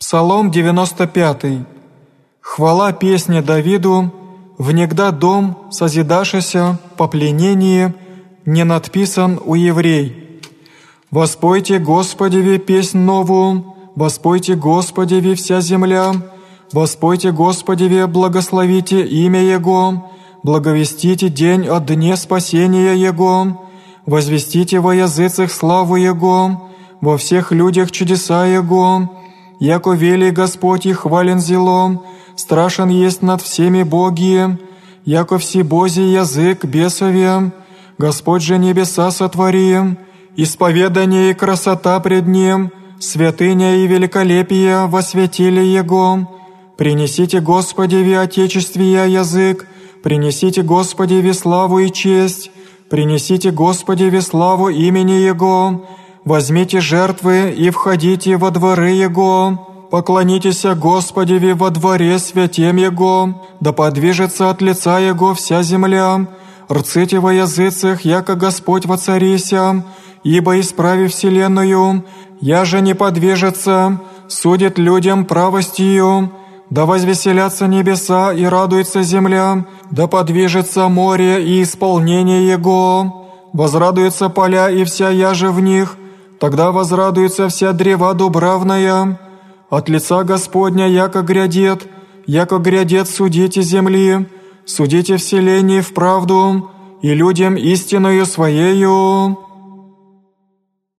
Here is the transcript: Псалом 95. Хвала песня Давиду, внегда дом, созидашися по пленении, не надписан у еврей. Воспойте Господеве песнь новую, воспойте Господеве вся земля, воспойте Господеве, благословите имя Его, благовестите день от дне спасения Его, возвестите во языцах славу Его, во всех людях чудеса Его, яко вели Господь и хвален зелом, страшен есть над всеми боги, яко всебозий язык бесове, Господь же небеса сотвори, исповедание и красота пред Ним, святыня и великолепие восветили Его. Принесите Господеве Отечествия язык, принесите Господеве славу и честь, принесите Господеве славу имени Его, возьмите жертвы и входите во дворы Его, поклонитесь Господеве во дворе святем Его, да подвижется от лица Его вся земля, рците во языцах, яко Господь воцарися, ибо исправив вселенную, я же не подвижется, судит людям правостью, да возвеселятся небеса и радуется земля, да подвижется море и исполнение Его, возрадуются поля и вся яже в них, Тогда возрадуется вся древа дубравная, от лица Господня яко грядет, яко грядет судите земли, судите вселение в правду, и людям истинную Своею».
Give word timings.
Псалом 0.00 0.50
95. 0.50 1.66
Хвала 2.40 2.92
песня 2.92 3.42
Давиду, 3.42 4.10
внегда 4.56 5.10
дом, 5.10 5.68
созидашися 5.70 6.78
по 6.96 7.06
пленении, 7.06 7.92
не 8.46 8.64
надписан 8.64 9.38
у 9.44 9.54
еврей. 9.54 10.40
Воспойте 11.10 11.78
Господеве 11.78 12.58
песнь 12.58 12.98
новую, 12.98 13.74
воспойте 13.94 14.54
Господеве 14.54 15.34
вся 15.34 15.60
земля, 15.60 16.14
воспойте 16.72 17.30
Господеве, 17.30 18.06
благословите 18.06 19.04
имя 19.04 19.42
Его, 19.42 20.10
благовестите 20.42 21.28
день 21.28 21.68
от 21.68 21.84
дне 21.84 22.16
спасения 22.16 22.94
Его, 22.94 23.68
возвестите 24.06 24.80
во 24.80 24.94
языцах 24.94 25.52
славу 25.52 25.96
Его, 25.96 26.70
во 27.02 27.18
всех 27.18 27.52
людях 27.52 27.90
чудеса 27.90 28.46
Его, 28.46 29.19
яко 29.60 29.92
вели 29.92 30.30
Господь 30.30 30.86
и 30.86 30.92
хвален 30.92 31.38
зелом, 31.38 32.02
страшен 32.36 32.88
есть 32.88 33.22
над 33.22 33.42
всеми 33.42 33.82
боги, 33.82 34.58
яко 35.04 35.38
всебозий 35.38 36.12
язык 36.12 36.64
бесове, 36.64 37.52
Господь 37.98 38.42
же 38.42 38.56
небеса 38.58 39.10
сотвори, 39.10 39.76
исповедание 40.36 41.30
и 41.30 41.34
красота 41.34 42.00
пред 42.00 42.26
Ним, 42.26 42.72
святыня 42.98 43.76
и 43.76 43.86
великолепие 43.86 44.86
восветили 44.86 45.60
Его. 45.60 46.26
Принесите 46.78 47.40
Господеве 47.40 48.18
Отечествия 48.20 49.04
язык, 49.04 49.66
принесите 50.02 50.62
Господеве 50.62 51.34
славу 51.34 51.80
и 51.80 51.90
честь, 51.92 52.50
принесите 52.88 53.50
Господеве 53.50 54.22
славу 54.22 54.70
имени 54.70 55.12
Его, 55.12 55.84
возьмите 56.30 56.80
жертвы 56.80 57.50
и 57.50 57.70
входите 57.70 58.36
во 58.36 58.52
дворы 58.52 58.90
Его, 58.90 59.86
поклонитесь 59.90 60.64
Господеве 60.64 61.54
во 61.54 61.70
дворе 61.70 62.20
святем 62.20 62.76
Его, 62.76 63.42
да 63.58 63.72
подвижется 63.72 64.48
от 64.48 64.62
лица 64.62 65.00
Его 65.00 65.34
вся 65.34 65.64
земля, 65.64 66.28
рците 66.70 67.18
во 67.18 67.32
языцах, 67.32 68.02
яко 68.04 68.36
Господь 68.36 68.86
воцарися, 68.86 69.82
ибо 70.22 70.60
исправив 70.60 71.10
вселенную, 71.10 72.04
я 72.40 72.64
же 72.64 72.80
не 72.80 72.94
подвижется, 72.94 74.00
судит 74.28 74.78
людям 74.78 75.24
правостью, 75.24 76.30
да 76.70 76.86
возвеселятся 76.86 77.66
небеса 77.66 78.32
и 78.32 78.44
радуется 78.44 79.02
земля, 79.02 79.64
да 79.90 80.06
подвижется 80.06 80.88
море 80.88 81.44
и 81.44 81.60
исполнение 81.64 82.46
Его, 82.46 83.26
возрадуются 83.52 84.28
поля 84.28 84.70
и 84.70 84.84
вся 84.84 85.10
яже 85.10 85.50
в 85.50 85.60
них, 85.60 85.96
Тогда 86.40 86.72
возрадуется 86.72 87.48
вся 87.48 87.74
древа 87.74 88.14
дубравная, 88.14 89.20
от 89.68 89.88
лица 89.90 90.24
Господня 90.24 90.88
яко 90.88 91.20
грядет, 91.20 91.86
яко 92.26 92.56
грядет 92.58 93.10
судите 93.10 93.60
земли, 93.60 94.26
судите 94.64 95.18
вселение 95.18 95.82
в 95.82 95.92
правду, 95.92 96.70
и 97.02 97.12
людям 97.12 97.56
истинную 97.56 98.24
Своею». 98.24 99.49